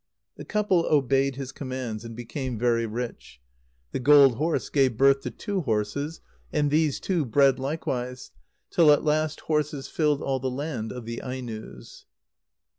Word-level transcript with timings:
The 0.35 0.45
couple 0.45 0.83
obeyed 0.89 1.35
his 1.35 1.51
commands, 1.51 2.03
and 2.03 2.15
became 2.15 2.57
very 2.57 2.87
rich. 2.87 3.39
The 3.91 3.99
gold 3.99 4.37
horse 4.37 4.67
gave 4.69 4.97
birth 4.97 5.21
to 5.21 5.29
two 5.29 5.61
horses, 5.61 6.21
and 6.51 6.71
these 6.71 6.99
two 6.99 7.23
bred 7.23 7.59
likewise, 7.59 8.31
till 8.71 8.91
at 8.91 9.03
last 9.05 9.41
horses 9.41 9.87
filled 9.87 10.23
all 10.23 10.39
the 10.39 10.49
land 10.49 10.91
of 10.91 11.05
the 11.05 11.21
Ainos. 11.23 12.05